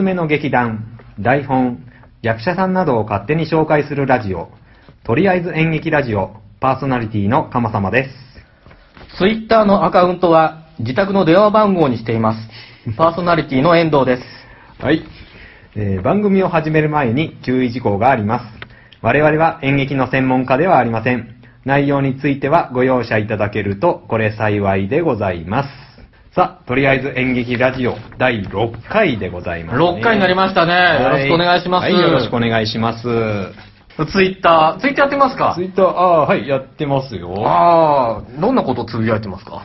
[0.00, 1.84] すすめの劇団、台本、
[2.22, 4.48] 役者さんなどを勝手に紹介するラジオ、
[5.04, 9.18] とりあえず演劇ラジオ、パーソナリティの鎌様です。
[9.18, 12.48] ツイッターのアカウントは自宅の電話番号にしています。
[12.96, 14.22] パーソナリティの遠藤です。
[14.82, 15.04] はい。
[15.76, 18.44] えー番組を始める前に注意事項があります。
[19.02, 21.42] 我々は演劇の専門家ではありません。
[21.66, 25.89] 内容についてはご容赦いただけるとこれ幸いでございます。
[26.32, 31.02] さあ、とりあえず演劇ラジオ第6回でございます、6回になりましたね。
[31.02, 31.82] よろしくお願いします。
[31.82, 33.02] はい、よろしくお願いします。
[33.02, 35.54] ツイッター、ツイッターやってますか？
[35.56, 37.34] ツイッター、ああー、はい、やってますよ。
[37.44, 39.64] ああ、どんなことをつぶやいてますか？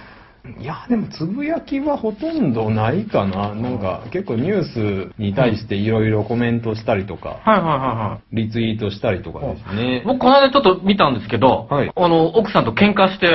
[0.60, 3.54] いや、でも、つぶやきはほとんどないかな。
[3.56, 8.36] なんか、結構ニュースに対していろいろコメントしたりとか、はいはいはいはい。
[8.36, 10.04] リツイートしたりとかですね。
[10.06, 13.28] 僕、この間ちょっと見たんですけど、はいあの、奥さんと喧嘩して、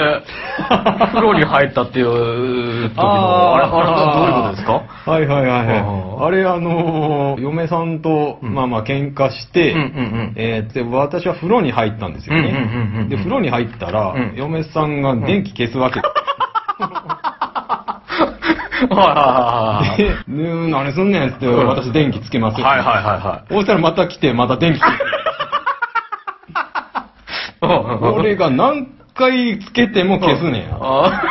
[0.69, 3.03] 風呂に入ったっていう時の、
[3.57, 5.11] あれ、あれはどういうことですか？
[5.11, 6.27] はいはいはいあはい。
[6.27, 13.09] あれ、あのー嫁さんと、うんまあまあ喧嘩して、うんうんうんえーで、私は風呂に入ったんですようんうんうんうんね。
[13.09, 16.01] で、風呂に入ったら、うん嫁さんが電気消すわけ。
[18.91, 22.67] はいはいで、ねえ何すんねんって、うん私電気つけますよ。
[22.67, 24.91] はいはいはいはそしたらまた来て、また電気つけい
[27.61, 28.21] はい。
[28.21, 30.79] 俺が何回つけても消すねんや。
[30.81, 31.23] あ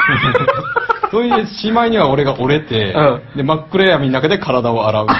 [1.11, 5.07] それで、しまいには俺が折れて、うで、真っ暗闇の中で体を洗う。
[5.07, 5.13] ー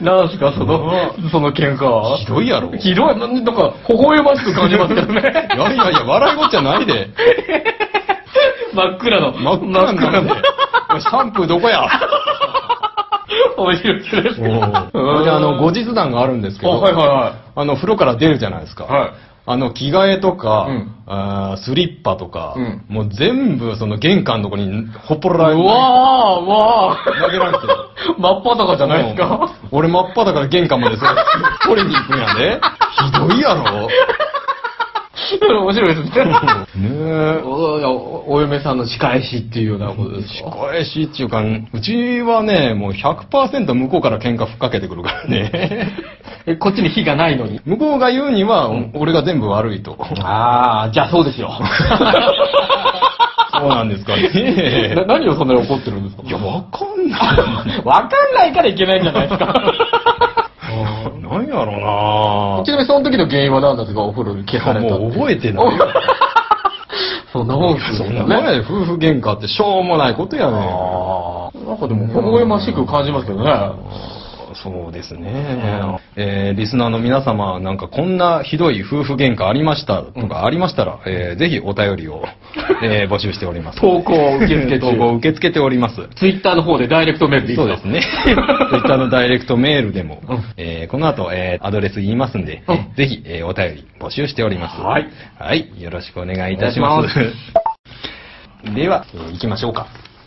[0.00, 2.16] なんすか、その、その喧嘩は？
[2.18, 2.70] ひどいやろ。
[2.72, 5.20] ひどい、なんか、微笑ましく感じますけどね。
[5.20, 5.24] い
[5.58, 7.08] やいやいや、笑いごっちゃないで。
[8.72, 9.32] 真っ暗の。
[9.32, 10.30] 真っ暗になるで。
[11.00, 11.86] シャンプーどこや？
[13.56, 14.22] 面白いですね。
[14.32, 18.84] それで、あの、後日談があるんですけど、あはいはいはいあの、風呂から出るじゃないですか。
[18.84, 19.10] はい
[19.46, 27.20] あの、着替えとか、うんあースリッパとか、うんもう全部、その玄関のとこにほっぽらうわー、わー。
[27.24, 27.74] 投げられてる。
[28.18, 29.50] 真っ裸じゃないですか？
[29.62, 31.10] うん俺真っ裸から玄関までそれ
[31.66, 32.60] 取りに行くんやで。
[33.04, 33.88] ひどいやろ
[35.38, 36.24] 面白いですね。
[36.76, 36.88] ね
[37.38, 37.42] え。
[37.44, 40.50] おお嫁さんの仕返しっていうようなことです仕か。
[40.70, 41.42] 返しっていうか、
[41.72, 45.50] うちはね、もう100%向こうから喧嘩ふっかけてくるからね。
[46.46, 47.60] え、こっちに火がないのに？
[47.64, 49.96] 向こうが言うには、俺が全部悪いと。
[50.22, 51.50] ああ、じゃあそうですよ。
[53.52, 54.94] そうなんですかなね。
[55.06, 56.22] 何をそんなに怒ってるんですか？
[56.26, 57.16] いや、わかんな
[57.76, 57.82] い。
[57.84, 59.54] わかんないからいけないんじゃないですか。
[62.90, 64.98] その時の原因は何だったかお風呂に消さなれた。
[64.98, 65.66] もう覚えてない。
[67.32, 73.52] そんなもんですそよんなもん夫婦喧嘩ってしょうもないことやねなんかでも、微笑ましく感じますけどね。
[74.54, 75.98] そうですね。
[76.16, 82.24] えー、リスナーの皆様、なんかこんなひどい夫婦喧嘩ありましたとかありましたら、えー、ぜひお便りを、
[82.82, 83.80] えー、募集しております。
[83.80, 85.16] 投稿を受け付け 投稿を中。
[85.18, 86.08] 受け付けております。
[86.16, 88.02] ツイッターの方でダイレクトメールでいいそうですね。
[88.70, 94.80] Twitter のダイレクトメールでも、うんえーこの後、えーアドレス言いますんで、うんぜひ、えーお便り募集しております。
[94.80, 95.06] はい。
[95.38, 95.70] はい。
[95.78, 97.08] よろしくお願いいたします。
[98.74, 99.86] では、えー行きましょうか。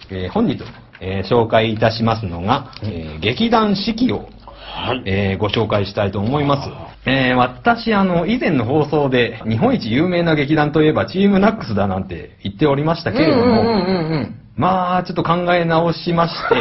[0.10, 0.60] えー本日、
[1.04, 5.04] えー紹介いたしますのが、えー劇団四季を、はい。
[5.06, 6.70] えーご紹介したいと思います。
[7.06, 14.40] えー私、あの、以前の放送で、日本一有名な劇団といえばチームナックスだなんて言っておりましたけれども、うんうんうんうん。
[14.56, 16.56] まあ、ちょっと考え直しまして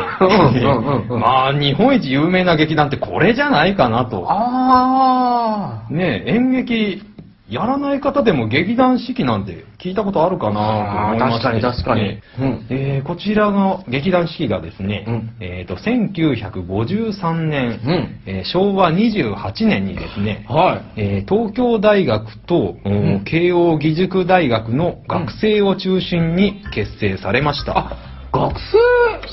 [1.15, 4.25] まあ、日本一有名な劇団ってこれじゃないかなと。
[4.29, 7.03] あねえ演劇
[7.53, 20.55] やらない方でも劇団四季なんて聞いたことあるかなと思いまして、あー確かに確かにねうんえーこちらの劇団四季がですね、うんえっ、と、1953年、うんえー昭和28年にですね、あ。
[20.55, 20.83] はい。
[20.97, 27.77] えー東京大学と、おん慶応義塾大学の学生を中心に結成されました。
[27.77, 27.97] あ、
[28.33, 28.59] 学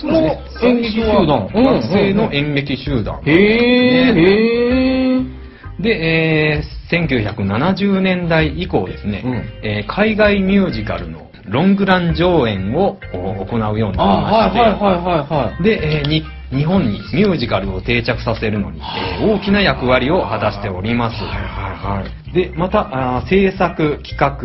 [0.02, 0.18] 生の
[0.62, 1.48] 演劇集団。
[1.48, 3.22] 学生の演劇集団。
[3.26, 5.24] へえ、へえ。
[5.80, 9.34] で、えー1970年代以降ですね、うん
[9.64, 15.64] えー海外ミュージカルのロングラン上演をお行うようになりあ、まして、はいはいはいはいはい。
[15.64, 21.24] で、えーに日本にミュージカルを定着させるのに、えー大きな役割を果たしております。
[21.24, 22.34] はいはい。
[22.34, 24.38] で、また、制作、企画、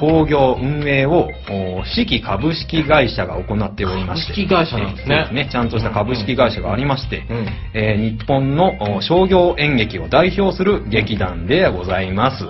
[0.00, 4.32] 興行、運営を、お四季株式会社が行っておりまして。
[4.32, 5.48] 株式会社なんですねね。
[5.50, 12.44] ちゃんとした株式会社がありまして、うんえー日本のお商業演劇を代表する劇団でございます。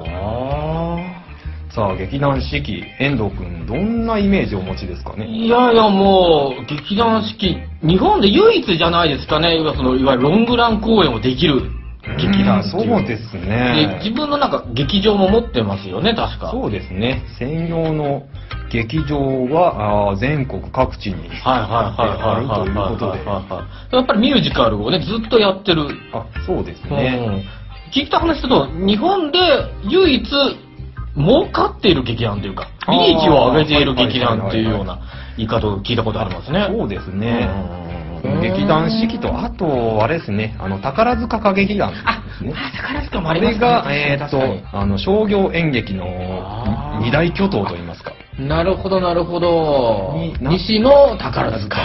[1.76, 5.16] あさあ、劇団四季、遠藤くん、どんなイメージをお持ちですかあ。
[5.16, 5.26] ね？
[5.26, 9.56] いやいやもう、劇団四季、日本で唯一じゃないですかね。
[9.60, 11.70] いわそのいわゆるロングラン公演をできる
[12.18, 12.64] 劇団。
[12.64, 14.00] そうですでね。
[14.02, 16.50] 自分のなんか劇場も持ってますよね、確か。
[16.50, 17.22] そうですね。
[17.38, 18.22] 専用の
[18.70, 23.24] 劇場はあー全国各地にはいはいはいはいあるということで。
[23.28, 23.94] はい。
[23.94, 25.82] やっぱりミュージカルをね、ずっとやってる。
[26.12, 27.16] あ、そうですうね。
[27.16, 27.42] ん
[27.92, 29.38] 聞いた話すると、日本で
[29.88, 30.22] 唯一
[31.16, 35.00] 儲かっている劇団というか、あー利益を上げている劇団っていうような
[35.36, 36.66] 言い方を聞いたことありますね。
[36.70, 37.48] そうですね。
[37.80, 37.86] うん
[38.42, 41.98] 劇団四季と、あと、あれですね、あの、宝塚歌劇団ね。
[42.04, 42.22] あ、
[42.76, 43.60] 宝塚もあありますね。
[43.60, 48.12] れが、えーっとあの、商業演劇のあー二大巨頭といいますか。
[48.38, 51.76] なるほど、なるほど西の宝塚。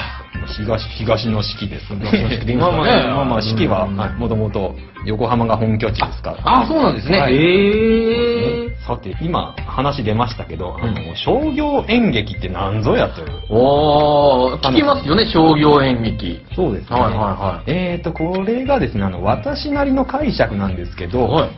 [0.57, 2.09] 東、東の四季ですね。
[2.09, 3.85] 東の四季でいいんですまあかねまあ、まあまあ、四季は、
[4.17, 4.75] もともと
[5.05, 6.37] 横浜が本拠地ですから。
[6.43, 7.19] あ、そうなんですね。
[7.19, 8.70] はいへえ。
[8.85, 13.27] さて、今話出ましたけど、あうんの、商業演劇って何ぞやという。
[13.49, 16.43] おー、聞きますよね、商業演劇。
[16.55, 16.99] そうですね。
[16.99, 21.49] はいはいはいえーと、これがですね、あの、私なりの解釈なんですけど、はい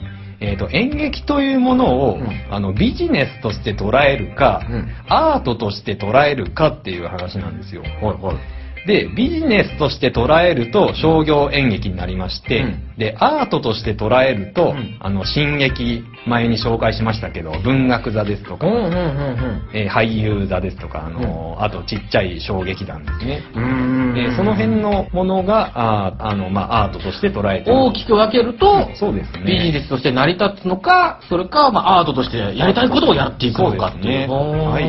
[0.42, 7.84] えーと、演劇というものを、うんあの、ビジネスとして捉えるか、うんアートとして捉えるかっていう話なんですよ。
[7.84, 8.38] はいはい。
[8.86, 23.44] で、ビジネスとして捉えると商業演劇になりまして、うんで、アートとして捉えると、うんあの、新劇、前に紹介しましたけど、文学座ですとか、うんうんうんえー俳優座ですとか、あの、あとちっちゃい小劇団ですね。
[23.56, 24.14] うん。
[24.14, 29.44] うーその辺のものが、あーあの、まあ、アートとして捉えてる大きく分けると、そうですね。
[29.46, 34.28] ビジネスとして成り立つのか、それか、まあ、アートとしてやりたいことをやっていくのかっていう。
[34.28, 34.80] そうですねは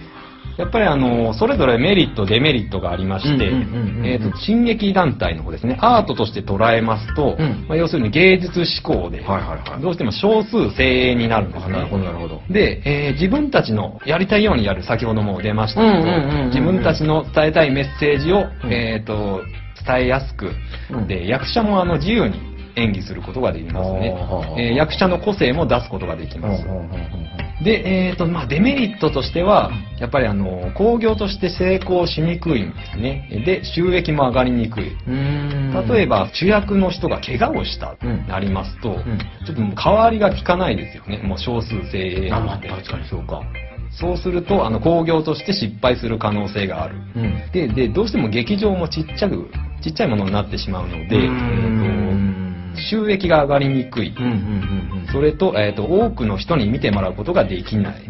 [0.00, 0.03] い
[0.56, 3.52] やっぱりあの、それぞれメリット、デメリットがありまして、
[4.04, 7.66] えっ、と、新劇団体の方ですね、アートとして捉えますと、うん。
[7.68, 9.82] まあ、要するに芸術志向で、はいはいはい。
[9.82, 11.74] どうしても少数精鋭になるんですね。
[11.74, 12.42] あなるほどなるほど。
[12.50, 18.72] で、えー自分たちのやりたいようにやる、先ほども出ましたけど、自分たちの伝えたいメッセージを、うん。
[18.72, 19.42] えっ、と、
[19.86, 20.50] 伝えやすく、
[20.90, 21.06] うん。
[21.06, 24.14] で、役者もあの、自由に演技することができますね。
[24.58, 26.64] えー役者の個性も出すことができます。
[26.64, 33.28] うんうんうんうんで、えっ、と、まあ、デメリットとしては、やっぱりあの、工業として成功しにくいんですね。
[33.46, 34.92] で、収益も上がりにくい。
[34.92, 38.94] うーん例えば、主役の人が怪我をしたとうんなりますと、ん
[39.46, 41.18] ちょっともう代わりが効かないですよね。
[41.18, 42.68] もう少数精鋭あ、なので。
[42.68, 43.42] まあ確かにそうか。
[43.92, 46.96] そうすると、あの、工業として失敗する可能性がある。
[47.14, 47.52] うん。
[47.52, 49.48] で、で、どうしても劇場もちっちゃく、
[49.80, 52.43] ちっちゃいものになってしまうので、うーえんーと
[52.76, 54.14] 収益が上がりにくい。
[55.12, 58.02] それと、えっ、と、多くの人に見てもらうことができない。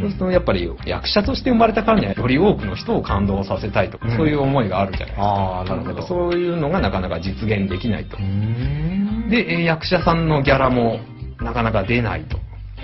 [0.00, 5.64] そうするとやっぱり役者として生まれたからにはより多くの人を感動させたいとか、うんそういう思いがあるじゃないですか。
[5.68, 6.06] なるほど。
[6.06, 11.00] そういうのがなかなか実現できないとで、えー役者さんのギャラも
[11.40, 12.38] なかなか出ないと。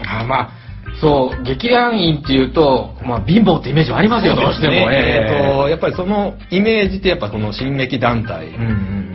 [0.06, 0.50] あまあ、
[1.00, 4.72] そう、劇団員っていうと、まあ、貧乏ってイメージはありますよ、どうしても。
[4.72, 4.88] ね。
[4.90, 8.52] えーと、えやっぱりそのイメージってやっぱこの新劇団体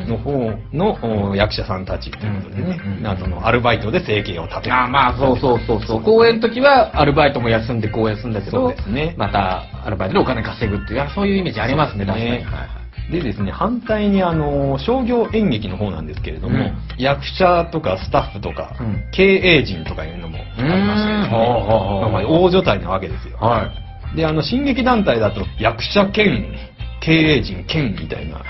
[0.08, 2.80] の方のお役者さんたちっていうことでね。
[2.84, 2.98] うんうん
[3.28, 4.76] のアルバイトで生計を立てる。
[4.76, 6.04] あまあ、そうそうそうそう。
[6.04, 9.16] 公演の時はアルバイトも休んで公演するんだけど、そうですね。
[9.18, 12.32] またアルバイトでお金稼ぐっていう、そういうイメージありますね、確かに。
[12.32, 12.42] はい。
[12.42, 16.74] はいでですね、反対にあの、商業演劇の方なんですけれども、うん。
[16.98, 19.02] 役者とかスタッフとか、うん。
[19.14, 20.27] 経営陣とかいうのも
[20.58, 23.38] ありますね、うーんほうほうほうまあまあ大所帯なわけですよ。
[23.38, 23.72] は
[24.14, 24.18] い。
[24.18, 26.48] で、あの、新劇団体だと役者兼
[27.02, 28.42] 経営陣兼みたいな、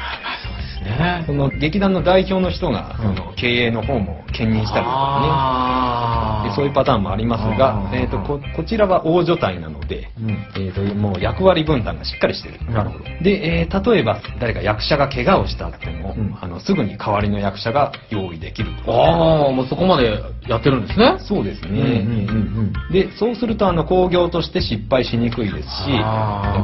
[0.79, 1.24] ですね。
[1.25, 12.60] その劇団の代表の人が、うんその経営の方も兼任したりとかね、でそういうパターンもありますがえー、とここちらは大所帯なので、うんえー、ともう役割分担がしっかりしてる。
[12.72, 13.05] なるほど。
[13.24, 18.91] で、えー例えば誰か役者が怪我をしたっても、うんあのすぐに代わりの役者が用意できると。
[18.91, 21.17] ああ、もうそこまでやってるんですね。
[21.19, 21.69] そうですね。
[21.69, 25.91] うんうんうんで、そうすると、あの、工業として失敗しにくいですし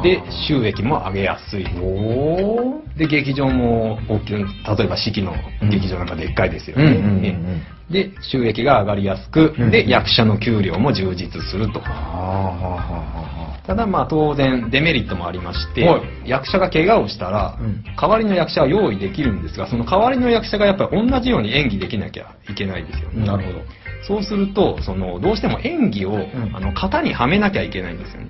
[0.02, 1.66] で、収益も上げやすい。
[1.80, 2.83] おー。
[2.96, 4.44] で、劇場も大きい、例
[4.84, 5.34] えば四季の
[5.70, 6.84] 劇場なんかでっかいですよね。
[6.84, 11.82] うんうんうんうんで、収益が上がりやすく、うんで、役者の給料も充実すると。
[11.84, 23.26] あただまあ当然デメリットもありまして、はい役者が怪我をしたら、うん代わりの役者は用意できるんですが、その代わりの役者がやっぱり同じように演技できなきゃいけないですよね。
[23.26, 23.60] なるほど。
[24.06, 28.28] そうすると、その、どうしても演技を、んあの、型にはめなきゃいけないんですよね。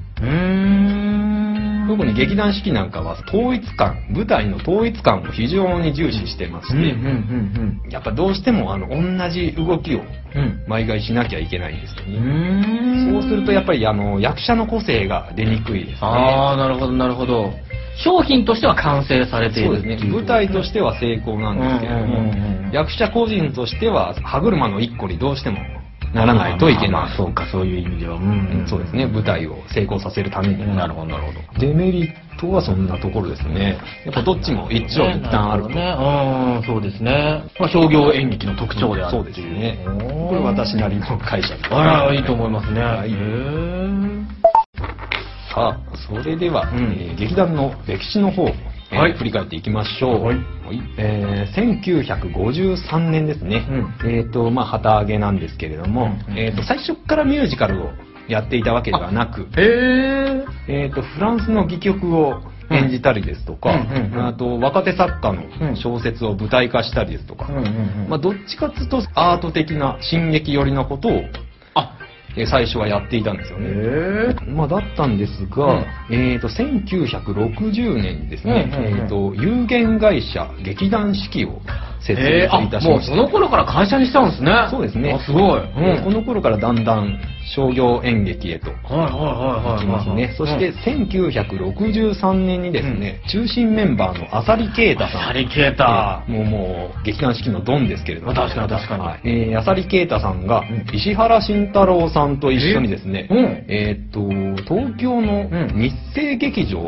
[1.89, 6.91] 特に劇団四季なんかは統一感、舞台の統一感を非常に重視してまして、うんうんう
[7.87, 10.01] んやっぱどうしてもあの、同じ動きを。
[10.67, 13.13] 毎回しなきゃいけないんですようね。
[13.13, 15.99] そうするとやっぱりあの、役者の個性が出にくいですね。
[16.01, 17.53] ああ、なるほど、なるほど。
[17.97, 20.11] 商品としては完成されていそうですね。
[20.11, 25.59] 舞台としては成功なんですけれどもうんうんうんうん、役者個人としては歯車の一個にどうしても
[26.15, 26.91] ならないといけない。
[26.93, 28.17] まあまあそうか、そういう意味では。
[28.17, 29.07] ううんそうですね。
[29.07, 30.77] 舞台を成功させるために。
[30.77, 31.41] なるほど、なるほど。
[31.59, 33.79] デメリッとはそんなところですね。
[34.05, 35.69] やっぱどっちも一長一短あると。
[35.71, 35.97] ね。
[35.99, 37.43] うん、そうですね。
[37.59, 39.79] まあ、商業演劇の特徴であるそうですね。
[39.85, 42.81] これ私なりの解釈ねあら、いいと思いますね。
[42.81, 44.25] はいへー
[45.55, 45.79] さあ、
[46.09, 48.49] それでは、うんえー劇団の歴史の方、
[48.95, 49.13] えーはい。
[49.15, 50.25] 振り返っていきましょう。
[50.25, 50.37] はい。
[50.97, 53.67] えー1953年ですね。
[54.05, 57.91] うえっ、と、まあ、旗揚げなんですけれども、うんうんえっ、と、最初からミュージカルを
[58.29, 65.71] やっていたわけではなく、へえっ、と、フランスの戯曲を演じたりですとか、うんうんうんあと、若手作家うん。
[65.71, 67.69] の小説を舞台化したりですとか、うんうんう
[68.07, 71.21] んまあ、どっちかというとアート的な進撃寄りなことを、あ、
[72.37, 73.69] えー最初はやっていたんですよね。
[73.69, 81.61] へまあ、だったんですが、うんえっ、と、1960年にですね、うんうんうんえっ、と、有限会社劇団四季を
[82.01, 83.15] 設立いたしもうました。
[83.15, 84.69] その頃から会社にしたんですね。
[84.71, 85.61] そうですねあすごい。
[85.61, 85.85] うん。
[85.85, 87.19] えーこの頃からだんだん
[87.55, 88.71] 商業演劇へと。
[88.89, 90.35] 行きますね。
[90.37, 95.21] そして、1963年にですね、中心メンバーの浅利啓太さん。
[95.23, 98.33] ハリケータえーもうもう、劇団四季のドンですけれども。
[98.33, 106.79] まあ確かに確かにはいえー、浅利啓太さんがうん、石原慎太郎さんと一緒にですね、えうんえーっと、東京のうん日生劇場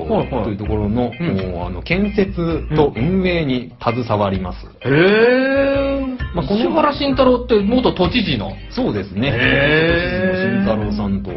[0.44, 2.34] というところの、うんもうあの建設
[2.74, 4.66] と運営に携わります。
[4.80, 6.05] へー。
[6.36, 8.52] まあこ原慎太郎って元都知事の。
[8.68, 9.32] そうですね。
[9.32, 11.30] へー慎太郎さんと、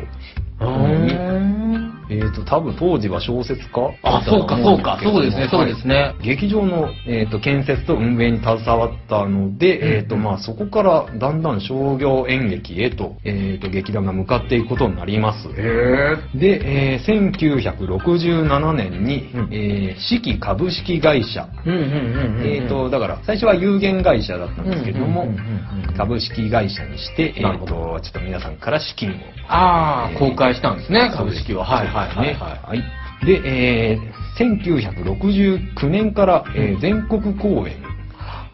[2.09, 4.99] えーっと、多分当時は小説家あ、そうかそうか。
[5.01, 6.15] そうですね、そうですね。
[6.23, 15.49] 劇場の、えー、と建設と運営に携わったので、うんえーとまあ、そこからだんだん商業演劇へと,、えー、と劇団が向かっていくことになります。
[15.49, 16.39] へー。
[16.39, 21.47] で、えー1967年に、うんえー四季株式会社。
[21.65, 25.27] えー、とだから最初は有限会社だったんですけども、
[25.97, 29.13] 株式会社にして、えー、なるほとちょっと皆さんから資金を
[29.47, 31.65] ああ、えー公開したんですね、株式は。
[31.65, 32.83] はいはいはいははい。
[33.25, 37.71] で、えー1969年から、えー全国公演をい。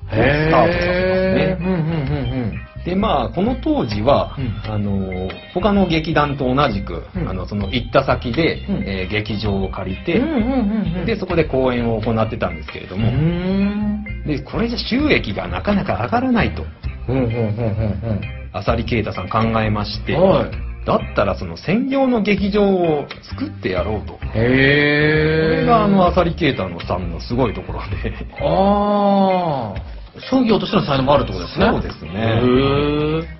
[0.07, 1.57] スタートさせますね。
[1.59, 10.29] うんうんうんで、まあ、この当時は、うんあの、他の劇団と同じく、うんあの、その行った先で、うんえー劇場を借りて、うん。
[10.29, 11.05] うんうんうんうん。
[11.07, 14.03] で、そこで公演を行ってたんですけれどうも、ん。
[14.27, 16.63] で、これじゃ収益がなかなか上がらないと、
[17.09, 17.41] うんうんうんう
[18.13, 18.21] ん
[18.53, 20.21] 浅利啓太さん考えまして、うん。
[20.21, 20.51] はい。
[20.85, 24.13] だったらその専用の劇場を作ってやろうと。
[24.13, 25.59] こへえ。
[25.61, 28.13] れがあの、浅利啓太のさんのすごいところで。
[28.39, 29.94] ああ。
[30.19, 31.65] 商業としての才能もあるってことですね。
[31.71, 32.41] そうですね。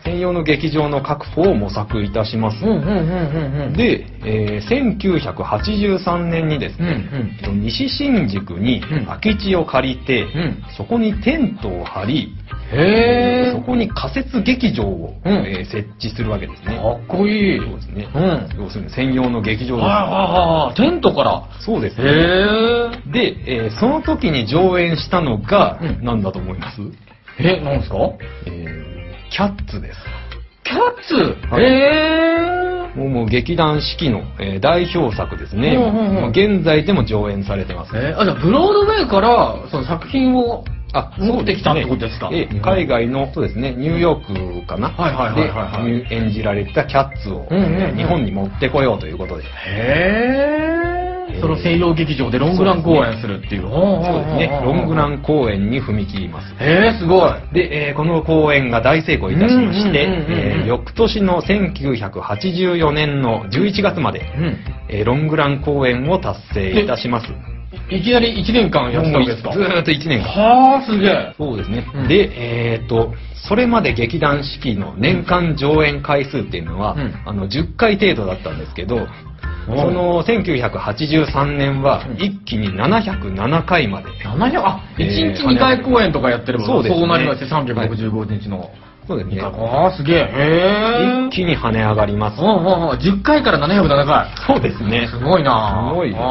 [0.03, 2.59] 専用の劇場の確保を模索いたします。
[2.61, 7.61] で、えー1983年にですうんうね、ん。
[7.61, 12.33] 西新宿にうん空き地を借りて、うんそこにテントを張り、
[12.73, 13.51] へえ。
[13.53, 16.75] そこに仮設劇場を、うんえー設置するわけですね。
[16.75, 17.59] かっこいい。
[17.59, 18.07] そうですね。
[18.13, 18.63] うん。
[18.63, 20.09] 要するに専用の劇場はいはいはい
[20.67, 20.75] はい。
[20.75, 21.31] テントから。
[21.31, 22.03] へそうですね。
[22.07, 23.11] え。
[23.11, 26.64] で、えーその時に上演したのが、うん何だと思います、
[27.39, 27.97] え、なんですか？
[28.47, 28.95] えー
[29.31, 29.99] キャッツです。
[30.63, 31.47] キャッツ？
[31.49, 31.67] はいへ
[32.93, 32.97] え。
[32.97, 35.75] もうもう劇団四季の、えー代表作ですね。
[35.75, 37.91] うんうんうんもう現在でも上演されてます。
[37.97, 42.29] えー、あ、じゃあ、ブロードウェイから、その作品を、あ持ってきたってことですか？
[42.31, 49.43] ええ海外の、そうですね、ニューヨークかな、はいはいはいはいはいで演じられたキャッツを、うんうんうんえー日本に持ってこようということで。
[49.43, 49.47] へ
[51.01, 51.04] え。
[51.41, 53.61] その西洋劇場でロングラン公演するっていう。
[53.63, 53.71] そう
[54.23, 56.53] ですね、ロングラン公演に踏み切ります。
[56.59, 57.31] へえ、すごい。
[57.53, 64.57] で、えーこの公演が大成功いたしまして、翌年の1984年の11月まで、うん。
[64.89, 67.27] えーロングラン公演を達成いたします。
[67.89, 69.51] いきなり1年間やってたんですか？
[69.51, 70.25] ずーっと1年間。
[70.25, 71.33] はあ、すげえ。
[71.37, 71.85] そうですね。
[71.93, 72.31] うんで、
[72.73, 73.13] えっ、と、
[73.47, 78.99] それまで劇団四季の年間上演回数っていうのは、うんあの、10回程度だったんですけど、お
[79.65, 84.09] その1983年はうん一気に707回まで。
[84.23, 88.69] 700、あ、えー1日2回公演とかやってれば、そうですねなりますよ、365日の。
[89.07, 89.41] そうですね。
[89.41, 90.15] ああ、すげえ。
[90.15, 91.27] へえ。
[91.27, 92.41] 一気に跳ね上がります。
[92.41, 92.97] うんうんうん。
[92.97, 94.27] 10回から707回。
[94.47, 95.07] そうですね。
[95.07, 96.25] すごいなすごいですね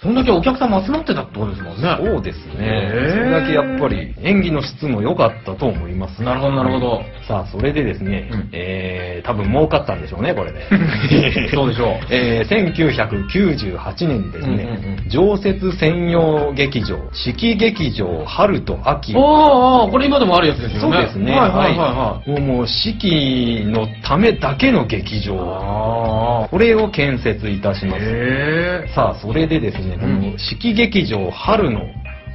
[0.00, 1.96] そんだけお客さんも集まってたってことですもんね。
[1.98, 2.88] そうですね。
[3.10, 6.22] それだけやっぱり演技の質も良かったと思います。
[6.22, 10.60] なるほどなるほどさあ、それでですね、うんえー、多分儲かったんでしょうね、これで。
[11.50, 19.14] そうでしょうえー、1998年にですね、常設専用劇場、四季劇場春と秋。
[19.16, 20.96] ああこれ今でもあるやつですよね。
[20.96, 21.32] そうですね。
[21.32, 22.30] はいはいはいはい。
[22.30, 25.34] もうもう四季のためだけの劇場。
[25.36, 26.48] ああ。
[26.48, 28.04] これを建設いたします。
[28.04, 28.88] へえ。
[28.94, 31.80] さあ、それでですね、こうんの四季劇場春の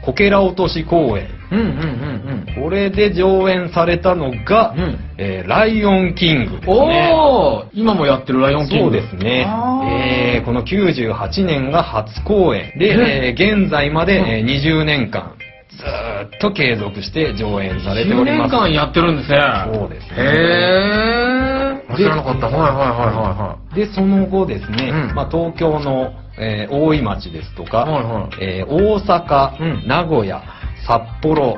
[0.06, 1.27] こけら落とし公演。
[1.51, 2.63] うんうんうんうん。
[2.63, 7.12] これで上演されたのが、うんえーライオンキングですね。
[7.13, 8.96] おー今もやってるライオンキンそうグ。
[8.96, 9.48] ですね。
[9.86, 12.94] えーこの98年が初公演で、
[13.27, 15.34] えー現在まで、えー20年間、
[15.70, 18.51] ずーっと継続して上演されてお10ります。
[18.53, 19.39] 年間やってるんですね。
[19.74, 21.69] そうですねへー。
[21.96, 22.48] 知らなかった。
[22.48, 30.41] はいはいはいはで、その後ですね、うんまあ、東京の、えー大井町ですとか、はいはいえー大阪、うん名古屋、
[30.88, 31.58] 札幌、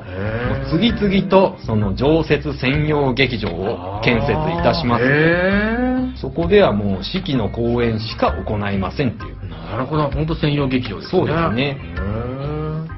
[0.69, 4.03] 次々とその常設専用劇場をい。
[4.03, 5.03] 建設いたします。
[6.19, 9.49] そこではもう四季の公演しか行いませんっていう。
[9.49, 10.09] なるほど。
[10.09, 11.19] 本当専用劇場ですね。
[11.19, 11.77] そうですね。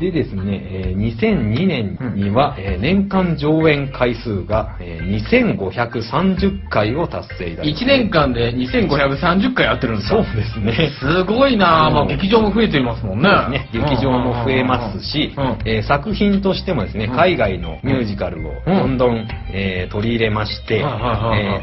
[0.03, 7.85] でですね、えー2002年には、えー年間上演回数が、えー2530回を達成いたしま1す。
[7.85, 10.23] 年間で2530回やってるんですか？
[10.23, 10.89] そうですね。
[10.99, 11.91] すごいなぁ。
[11.91, 12.01] まあ。
[12.03, 12.07] うん。
[12.09, 13.29] 劇場も増えていますもんね。
[13.49, 15.57] ね、劇場も増えますし、うん。
[15.65, 17.15] えー作品としてもですね、うん。
[17.15, 20.83] 海外のミュージカルをどんどん、えー取り入れまして、え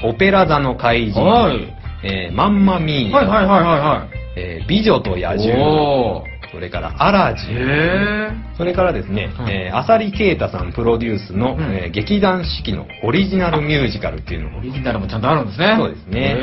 [0.02, 1.56] ーオペラ座の怪人、はい。
[2.02, 4.18] えーマンマミーヤ、はいはいはいはいはい。
[4.36, 6.22] えー美女と野獣。
[6.52, 14.54] それからアラジン、へそれからですね、うんえー浅利啓太さんプロデュースの、うんえー劇団四季のオリジナルミュージカルっていうのー。
[14.56, 15.76] オをリジナルもちゃんとあるんですね。
[15.78, 16.36] そうですね。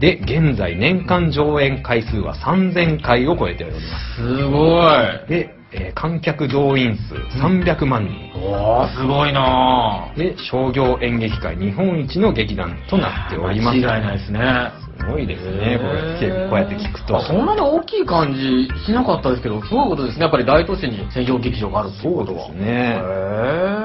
[0.00, 4.16] で、現在年間上演回数は3000回を超えております。
[4.16, 5.28] すごい。
[5.28, 8.32] で、えー観客動員数300万人。
[8.38, 10.18] おー、すごいなぁ。
[10.18, 13.78] で、商業演劇界日本一の劇団となっております。
[13.78, 14.40] 間違いないですね。
[15.06, 17.16] すごいですね、こうやって、こうやって聞くと。
[17.16, 20.22] あそんなに大きい感じしなかったですけど、すごいことですね。
[20.22, 22.46] やっぱり大都市に専用劇場があるっていうことは。
[22.46, 23.76] そうですね。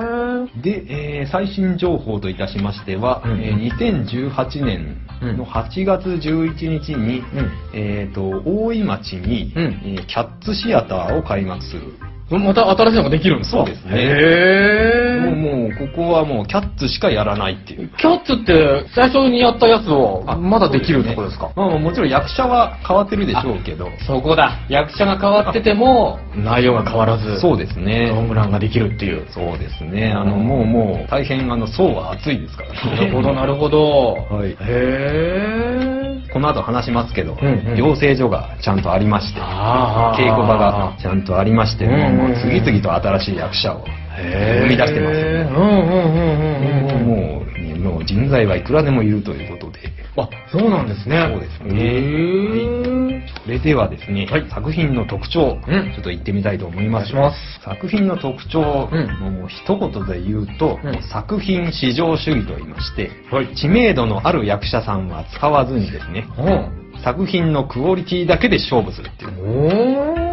[0.61, 0.85] で、
[1.21, 4.97] えー最新情報といたしましては、うんえー2018年
[5.37, 11.81] の8月11日に、うんえー、と大井町に、うんえーキャッツシアターを開幕する。
[12.39, 13.57] また新しいのができるんですか？
[13.57, 15.21] そうですねへー。
[15.21, 17.89] もうもう、ここはもうキャッツしかやらないっていう。
[17.97, 21.51] キャッツって最初にやったやつをあまだできるところですか？
[21.55, 23.89] まあまあもちろん役者は変わってるでしょうけど。
[24.05, 24.59] そこだ。
[24.69, 28.09] 役者が変わってても、内容が変わらず、そうですね。
[28.09, 29.25] ロングランができるっていう。
[29.31, 30.11] そうですね。
[30.11, 32.79] あの、もうもう、大変あの、層は厚いですからね。
[32.95, 34.13] なるほど、なるほど。
[34.29, 35.90] はいへー。
[36.31, 45.17] この後話しますけど、うんうん養成所がちゃんとありまして、稽古場がちゃんとありまして、もう次々と新しい役者を生み出してます。
[45.17, 47.07] うんうんうんうんうん。
[47.07, 49.79] もう、ねもう人材はいくらでもいるということで、
[50.17, 51.27] あ、そうなんですね。
[51.31, 52.90] そうですね。
[53.43, 54.49] それではですね、はい。
[54.49, 55.91] 作品の特徴、うん。
[55.93, 57.13] ちょっと言ってみたいと思います。
[57.13, 59.33] お願いし作品の特徴、うん。
[59.33, 61.03] もう一言で言うと、うん。
[61.03, 63.55] 作品至上主義と言いまして、はい。
[63.55, 66.27] 知名度のある役者さんは使わずにですね、
[67.03, 70.30] 作品のクオリティだけで勝負するっていう。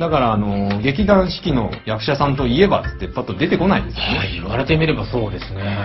[0.00, 4.18] だから、あの、劇団四季の役者さんといえばってパッと出てこないですよね。
[4.18, 5.76] はい、言われてみればそうですね。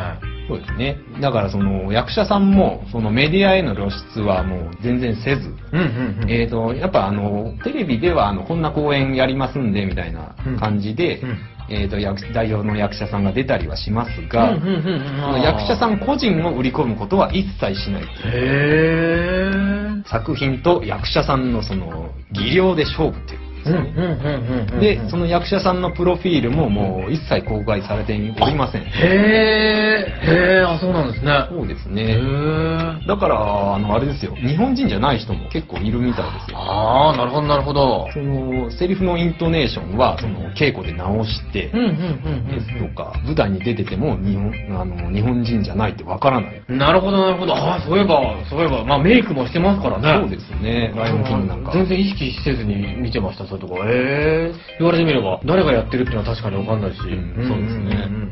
[0.48, 0.98] そうですね。
[1.20, 6.32] だから、その、役者さんも、そのメディアへの露出はもう全然せず、うんうんうん。
[6.32, 18.04] えーと、やっぱあの、テレビではあの、こんな公演やりますんで、みたいな感じで、うんうんえーと、役代表の役者さんが出たりはしますが、うんうんうん役者さん個人を売り込むことは一切しない。
[18.24, 20.08] へー。
[20.08, 23.94] 作品と役者さんのその、技量で勝負っていうですね。
[23.96, 24.80] うんうんうんうんうん。
[24.80, 28.82] で、その役者さんのプロフィールももう一切公開されておりません。
[28.82, 30.26] へー。
[30.26, 31.32] へー、あ、そうなんですね。
[31.50, 32.18] そうですへね。
[32.18, 33.08] ー。
[33.08, 34.36] だから、あの、あれですよ。
[34.36, 36.58] 日本人じゃない人も結構いるみたいですよ。
[36.60, 38.08] あー、なるほどなるほど。
[38.14, 46.62] その、セリフのイントネーションは、その、稽古で直して、うんうんうんですとか、舞台に出てても、日本、あの、日本人じゃないってわからない。
[46.68, 46.78] うん。
[46.78, 47.56] なるほどなるほど。
[47.56, 50.22] あー、そういえば、そういえば、まあメイクもしてますからね。
[50.22, 50.94] そうですね。
[50.96, 51.72] ライオンキングなんか。
[51.74, 53.84] 全然意識せずに見てました、そういうとこ。
[53.86, 54.54] へー。
[54.80, 57.00] 言われてみれば、誰がやってるっていうのは確かにわかんないし。
[57.00, 57.48] うん。
[57.48, 58.26] そうですね。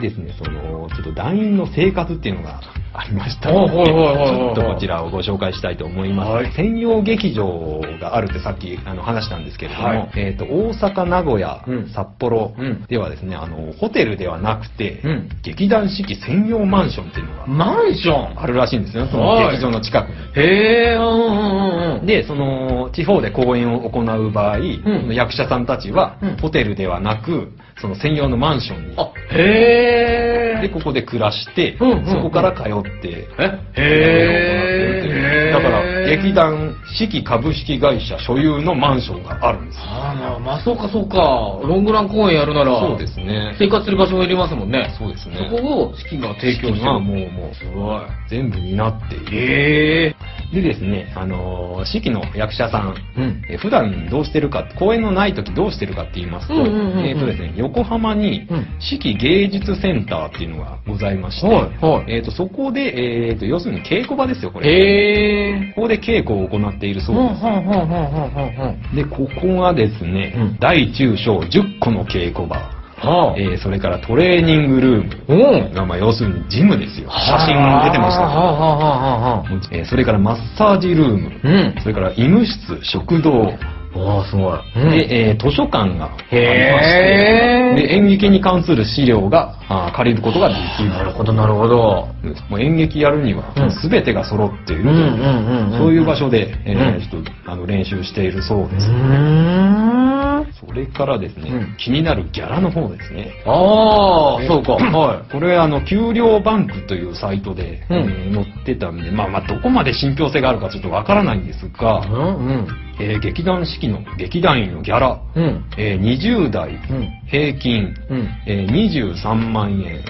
[0.00, 2.60] ですね、その、ちょっと団員の生活っていうのが
[2.94, 4.26] ありましたので、はいはいはいはいはい。
[4.28, 6.30] ちょっとこちらをご紹介したいと思います。
[6.30, 6.52] はい。
[6.52, 10.10] 専用劇場があるってさっきあの話したんですけれども、はい。
[10.16, 12.84] えっ、と、大阪、名古屋、うん札幌うん。
[12.88, 15.28] ではですね、あの、ホテルではなくて、うん。
[15.42, 18.40] 劇団四季専用マンションっていうのがマンション？
[18.40, 20.14] あるらしいんですよ、そのはい劇場の近くに。
[20.36, 22.06] へー、うんうんうんうん。
[22.06, 25.00] で、その、地方で公演を行う場合、ん。
[25.02, 26.36] その役者さんたちは、うん。
[26.36, 30.60] ホテルではなく、その専用のマンションに、あ、へー。
[30.62, 32.06] で、ここで暮らして、うんうんうん。
[32.06, 35.52] そこから通って、えへー。
[35.52, 39.82] だから、劇団四季株式会社所有のマンションがあるんですよ。
[39.86, 41.16] あーなまあそうかそうか。
[41.62, 43.54] ロングラン公演やるなら、そうですね。
[43.58, 44.94] 生活する場所もいりますもんね。
[44.98, 45.48] そうですね。
[45.50, 48.02] そこを資金が提供してもう、もう、すごい。
[48.28, 49.26] 全部担っている。
[49.32, 64.68] ええでですね、あのー、四季の役者さん、うんえー普段どうしてるか、公演のない時どうしてるかって言いますと、うんうんうんうんえっ、とですね、横浜にうん四季芸術センターっていうのがございまして、はいはいえっ、と、そこで、えっ、と、要するに稽古場ですよ、これ。
[64.70, 65.72] へえ。
[65.74, 68.96] ここで稽古を行っているそうです。
[68.96, 72.56] で、ここがですね、うん大中小10個の稽古場、
[73.02, 75.72] はえーそれからトレーニングルームうん。
[75.72, 77.08] が、まあ、要するにジムですよ。
[77.10, 79.78] 写真出てましたけど。
[79.78, 81.74] えーそれからマッサージルーム、うん。
[81.80, 83.52] それから医務室、食堂、
[83.94, 84.58] わあ、すごい。
[84.84, 90.90] うんで、えー図書館がありまして、で演劇に関する資料があー借りることができる。
[90.90, 92.08] なるほど、なるほど。
[92.48, 98.88] もう演劇やるにはうん、すべてが揃っているという、そういう場所で、えーうんちょっとあの練習しているそううです。
[98.88, 100.46] ーん。
[100.66, 103.32] それからですね、うん気になるギャラの方ですね。
[103.46, 104.74] ああ、そうか。
[104.74, 112.68] はこれあの、給料バンクというサイトで、うんえー載ってたんで、まあまあ、どこまで信憑性があるかちょっとわからないんですがい。、うんうん。
[113.00, 115.64] えー劇団四季の劇団員のギャラ、うん。
[115.78, 117.08] えー20代うん。
[117.26, 118.28] 平均、うん。
[118.46, 120.02] えー23万円、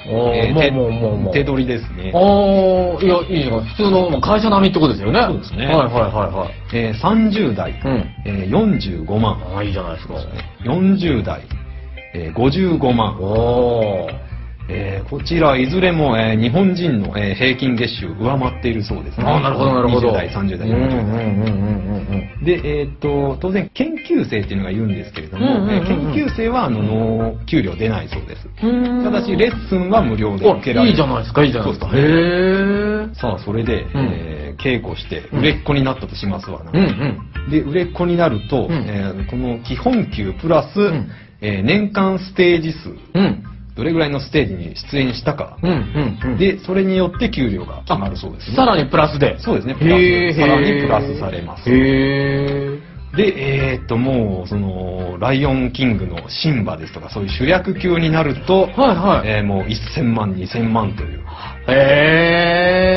[0.54, 2.18] 手もうもうもうもう手取りですねあ。
[2.18, 2.20] あ、
[3.02, 3.64] いや、いいじゃん。
[3.64, 5.20] 普通のまあ会社並みってことですよね。
[5.22, 6.50] そうですねはいはいはいはい。
[6.74, 8.04] えー30代、うん。
[8.26, 10.14] えー45万、ああ、いいじゃないですか。
[10.64, 11.40] 40代、
[12.14, 14.30] えー55万、おー。
[14.72, 19.24] えーこちらいずれも、えー日本人の、えー平均月収上回っているそうですね。
[19.26, 20.10] ああ、なるほどなるほど。
[20.10, 22.29] 20代、30代、40代。
[22.42, 28.48] で、えっ、と、当然、研究生っていうのがいるんですけれども、うんうんうん研究生は、あの、の給料出ないそうです。
[28.62, 29.04] うん。
[29.04, 30.90] ただし、レッスンは無料で受けらおれる。
[30.90, 31.90] いいじゃないですか、いいじゃないですか。
[31.90, 33.14] そうへ。
[33.14, 36.70] さあ、それで、んえー稽古して、売れっ子になったとしますわな。
[36.72, 37.50] うんうん。
[37.50, 43.44] で、売れっ子になると、うんえーこの基本給プラス、んえー年間ステージ数、うん。
[43.76, 48.56] どれぐらいのステージに出演したか、うんうんうん。、で、それによって給料が決まるそうですね。
[48.56, 49.38] さらにプラスで。
[49.38, 52.90] そうですねプラスさらにプラスされますへえ。
[53.16, 59.28] で、えーっと、もう、その、ライオンキングのシンバですとか、そういう主役級になると、はいはい。
[59.28, 61.20] えーもう1000万、2000万という
[61.66, 62.30] へ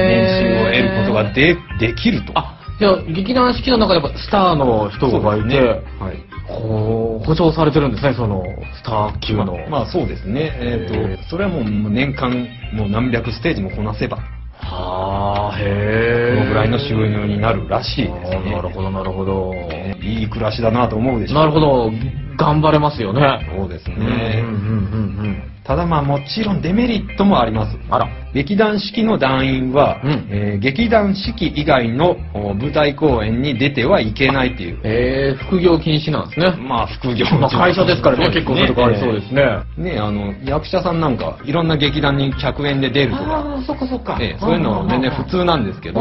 [0.07, 0.39] 年え。
[0.39, 2.33] 収を得ることがでできると。
[2.35, 5.57] あ、じゃあ、劇団四季の中でやっぱスターの人がいて、ね
[5.99, 6.21] はい。
[6.45, 8.43] こう、保証されてるんですね、その、
[8.75, 9.55] スター級の。
[9.69, 10.51] まあそうですね。
[10.59, 12.29] えへーっと、それはもう年間、
[12.73, 14.17] もう何百ステージもこなせば、
[14.57, 16.35] はあ、へえ。
[16.37, 18.51] このぐらいの収入になるらしいですね。
[18.51, 19.51] なるほど、なるほど。
[19.53, 21.39] ねいい暮らしだなと思うでしょう。
[21.39, 21.89] なるほど、
[22.37, 23.21] 頑張れますよね。
[23.57, 23.95] そうですね。
[23.95, 24.11] うんうんう
[24.51, 27.77] んうんただまあもちろんデメリットもあります。
[27.89, 28.07] あら。
[28.33, 34.79] 劇団四季の団員は、うんえー劇団四季以外のお舞台公演に出てはいけないっていう。
[34.83, 36.51] えー、副業禁止なんですね。
[36.57, 39.43] まあ副業まあ会社ですからね、そう結構そういうとこありそうですね。
[39.77, 44.17] ね、あの、役者さんなんか、いろんな劇団に客演で出るとか、ああ、そっかそっか。
[44.21, 45.99] ええそういうのは全然普通なんですけど、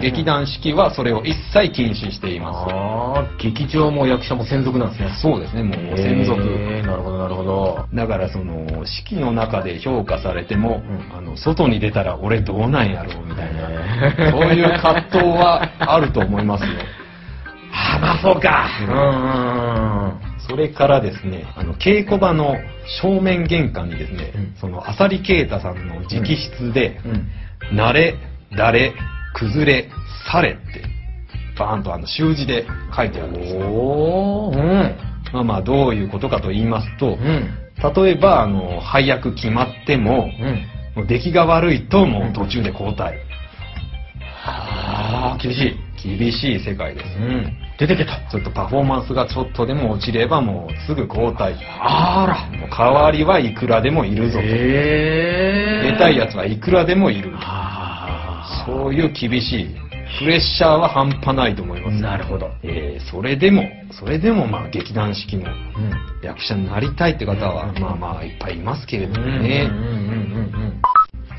[0.00, 5.10] 劇団四季はそれを一切禁止していまああ、劇場も役者も専属なんですね。
[5.14, 5.20] す。
[5.20, 6.40] そうですね、もう専属。
[6.42, 7.86] えー、なるほど、なるほど。
[7.94, 16.70] だからその、式の中で評価されても、うんあの、外に出たら俺どうなんやろうみたいへな、ーそういう葛藤はあると思いますよ。
[17.72, 18.68] あ、まあそうか。
[18.80, 20.38] うんうん。
[20.48, 22.56] それからですね、あの、稽古場の
[23.02, 27.78] 正面玄関にですね、うんその、浅利啓太さんの直筆で、うん。
[27.78, 28.14] 慣れ、
[28.56, 28.92] 誰、
[29.34, 29.90] 崩れ、
[30.30, 30.82] されって、
[31.58, 33.60] バーンとあの、習字で書いてあるんですよ。
[33.66, 34.94] おー、うん。
[35.32, 38.04] まあまあ、どういうことかと言いますと、うん。
[38.04, 40.66] 例えば、あの、配役決まっても、うん。
[40.96, 43.18] もう出来が悪いともう途中で交代。
[44.44, 46.18] ああ、厳しい。
[46.18, 47.06] 厳しい世界です。
[47.18, 47.56] うん。
[47.78, 48.10] 出てけと。
[48.30, 51.54] ちょっとパフォーマンスがちょっとでも落ちればもうすぐ交代。
[51.80, 52.58] あら。
[52.58, 54.44] もう代わりはいくらでもいるぞと。
[54.44, 54.48] へ
[55.86, 55.92] え。
[55.92, 57.30] 出たいやつはいくらでもいる。
[57.36, 59.87] あそういう厳しい。
[60.18, 62.00] プレッシャーは半端ないと思います。
[62.02, 62.50] なるほど。
[62.62, 65.92] えーそれでも、それでもまあ劇団四季のうん。
[66.22, 69.68] 役者になりたいって方は、うんまあまあいっぱいいますけれどもうんね。
[69.70, 70.82] うんうんうん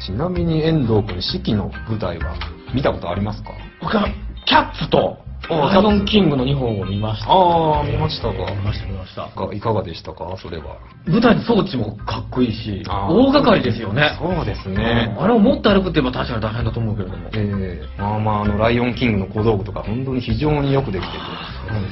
[0.05, 2.33] ちなみに遠藤君、四季の舞台は
[2.73, 3.51] 見たことありますか？
[3.81, 4.07] 僕は、
[4.45, 7.31] キャッツと、あライオンキングの2本を見ました。
[7.31, 8.33] ああ、見ましたか。
[8.51, 9.23] 見ました、見ました。
[9.29, 10.35] かいかがでしたか？
[10.37, 10.77] それは。
[11.07, 14.11] 舞台の装置もかっこいいし、大掛かりですよね。
[14.21, 15.15] そうですうんね。
[15.17, 17.29] あれを持って歩くって言えば確かに大変だと思うけれども。
[17.33, 21.17] ええまあまあ、あの、ライオンキングの小道具とか本当に非常によくできてて。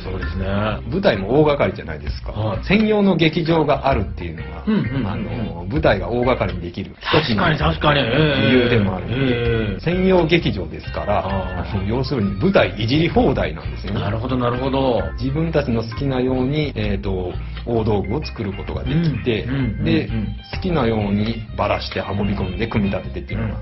[0.06, 0.46] そうそうですね。
[0.92, 5.30] 舞台も大掛かりじゃないですか、はい専用の劇場があるっていうのが、うんうんうんうんあの
[5.68, 6.96] 舞台が大掛かりにできる。
[7.12, 8.02] 確かに確かに。
[8.02, 9.80] 理由でもある。
[9.82, 14.02] 専用劇場ですから要するに舞台いじり放題なんですよね。
[14.02, 15.02] なるほど、なるほど。
[15.20, 17.34] 自分たちの好きなように、えー、と
[17.66, 20.10] 大道具を作ることができて、うんうんで
[20.54, 23.62] 好きなようにばらして運び込んで組み立ててっていうのが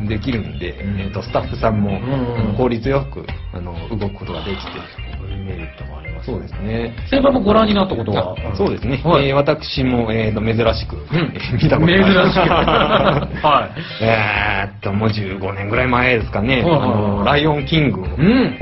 [0.00, 1.00] うんできるんで、うん。
[1.00, 2.00] えーとスタッフさんも、
[2.56, 4.72] 効率よくあの動くことができて、
[5.24, 6.26] いうメリットがあります。
[6.26, 6.94] そうですね。
[7.10, 8.34] 先輩もご覧になったことは？
[8.52, 9.00] あそうですね。
[9.04, 9.28] はい。
[9.28, 11.00] えー私も、えーと珍しく、ん。
[11.34, 12.14] え ー見たことがあります。
[12.14, 12.50] 珍しく。
[13.46, 14.04] はい。
[14.04, 18.04] えーっと、もう15年ぐらい前ですかね、はいはいはいあの、ライオンキングを、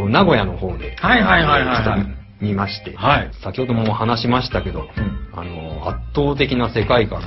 [0.07, 3.31] う名古屋の方で、はいはいはいはいはい見まして、はい。
[3.43, 4.89] 先ほども話しましたけど、ん。
[5.33, 7.27] あの、圧倒的な世界観と、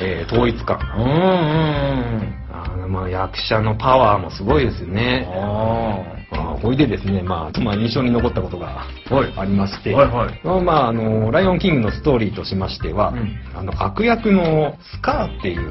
[0.00, 0.78] えー統一感。
[0.96, 2.36] うんうんうん。
[2.52, 5.28] あのまあ、役者のパワーもすごいですよね。
[5.30, 9.32] あまあ、ほいでですね、まあ、まあ、印象に残ったことがはい。
[9.36, 10.40] ありまして、はいはい。
[10.42, 13.38] まあまあ、あの、ライオンキングのストーリーとしましては、うん。
[13.54, 15.70] あの、悪役のスカーっていう。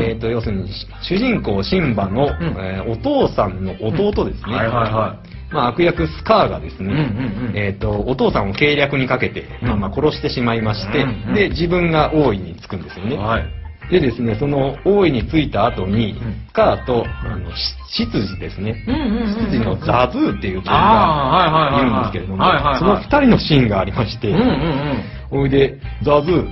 [0.00, 0.70] えー、と要するに
[1.02, 2.28] 主人公シンバの、ん。
[2.58, 7.56] えーお父さんの弟ですね、はいはいはまあ、悪役スカーがですね、うんうんうん。
[7.56, 9.68] えー、とお父さんを計略にかけて、うん。
[9.68, 13.44] まあ、まあ殺してしまいまして、うんうんで自分が王位につくんですよね、はい。
[13.90, 16.16] でですねその王位についた後に、ん。
[16.50, 19.50] スカーとあのし執事ですね、うんうんうんうん。
[19.50, 22.44] 執事のザズーっていう人がいるんですけれども、
[22.78, 24.40] その二人のシーンがありまして、うんうん
[25.32, 25.40] うん。
[25.42, 26.46] おいで、ザズー、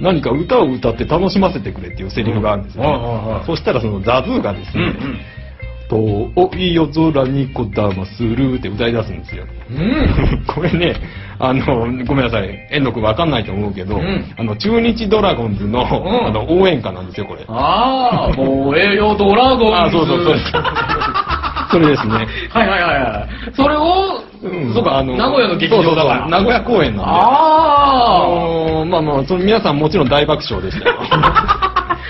[0.00, 2.90] 何か歌を歌って楽しませてくれっていうセリフがあるんですよ、ね。
[2.90, 3.46] はいはいはい。
[3.46, 5.18] そしたらそのザズーがですね、うん
[5.88, 9.44] 遠い夜空にこだまするって歌い出すんですよ。
[9.70, 10.44] うん。
[10.48, 10.96] これね、
[11.38, 17.44] あの、ごめんなさい、遠藤くんわかんないと思うけど、うんあの、中日ドラゴンズの、んあの、応援歌なんですよ、これ。
[17.48, 19.76] ああ、燃えよドラゴンズ。
[19.76, 20.36] あ、そうそうそう。
[21.70, 22.26] それですね。
[22.50, 23.52] はいはいはいはい。
[23.52, 26.20] それを、うんそうか、名古屋の劇場だそうそうから。
[26.20, 27.12] そう名古屋公演なんで。
[27.12, 30.96] ああのーまあまあ、その皆さんもちろん大爆笑でしたよ。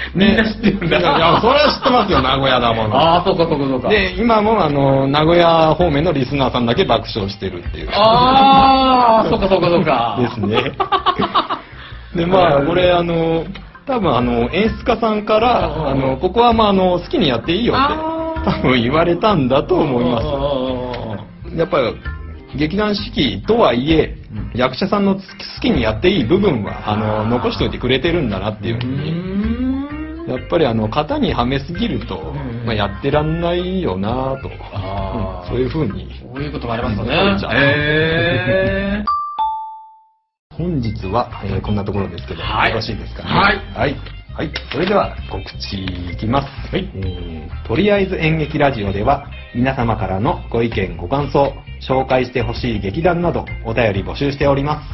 [0.08, 0.10] あ。
[0.14, 0.98] みんな知ってるんだ。
[0.98, 2.96] いやいや、それは知ってますよ、名古屋だもの。
[2.96, 3.88] ああ、そうかそうかそうか。
[3.88, 7.88] で、今もあの、名古屋方面のリスナーさんだけ爆笑してるっていう。
[7.92, 10.16] ああ、そうかそうかそうか。
[10.20, 10.72] ですね。
[12.14, 13.44] で、まあ、これ、あの、
[13.86, 20.20] 多分あの、演出家さんから、うんあの、ここはまあ、あの、好きにやっていいよって、多分言われたんだと思いま。
[21.50, 21.56] す。
[21.56, 21.94] やっぱり、
[22.56, 25.20] 劇団四季とはいえ、うん役者さんの好
[25.60, 29.10] きにやっていい部分は、あの、残しておいてくれてるんだなっていううふうに。
[29.12, 30.26] ん。
[30.28, 36.08] やっぱりあの、型にはめすぎると、うんまあ、やってらんないよなと、うんそういうふうに。
[36.34, 37.38] そういうことがありますかうんね。
[37.38, 39.04] じゃあへ
[40.56, 43.30] 本日は、えーこんなところですけど、はいよろしいですかね？
[43.30, 43.96] はいはい。
[44.36, 44.50] はい。
[44.72, 46.46] それでは告知いきます。
[46.74, 54.88] はいえーとりあえず演劇ラジオでは、皆様からのご意見、ご感想、紹介してほしい劇団など、お便り募集しております。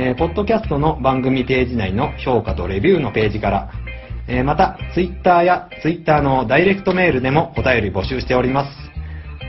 [0.00, 3.70] えーポッドキャストの番組ページ内の評価とレビューのページから、
[4.26, 8.70] えーまた、ツイッターやツイッターのダイレクトメールでもお便り募集しております。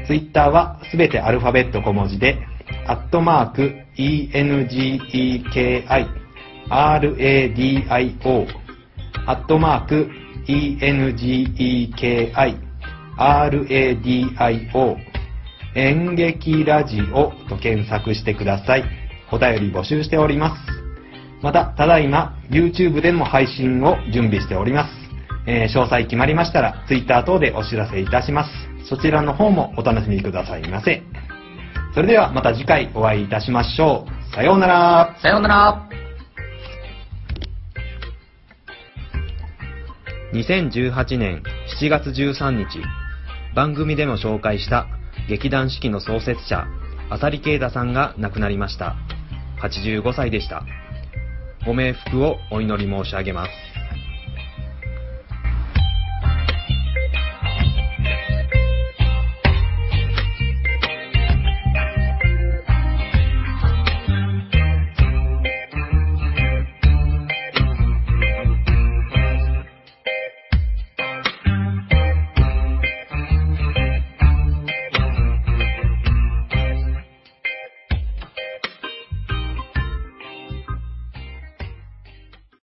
[0.06, 2.46] ツイッターはすべてアルファベット小文字で、
[2.88, 5.80] アットマーク、ENGEKI、
[6.70, 8.63] RADIO、
[9.26, 10.10] アットマーク、
[10.48, 12.58] ENGEKI、
[13.18, 14.98] RADIO、
[15.76, 18.84] 演劇ラジオと検索してください。
[19.32, 20.62] お便り募集しております。
[21.42, 24.94] また、ただいま、YouTube でも配信を準備しております。
[25.46, 28.50] えー詳細決まりましたら、Twitter 等でお知らせいたします。
[28.88, 31.02] そちらの方もお楽しみくださいませ。
[31.94, 34.36] それではまた次回お会いいたしましょう。
[34.36, 35.16] さようなら。
[35.22, 36.03] さようなら。
[40.34, 41.44] 2018年
[41.80, 42.82] 7月13日、
[43.56, 44.88] 番組でも紹介した
[45.30, 46.66] 劇団四季の創設者、
[47.12, 48.96] 浅利慶太さんが亡くなりました。
[49.62, 50.66] 85歳でした。
[51.68, 53.73] ご冥福をお祈り申し上げます。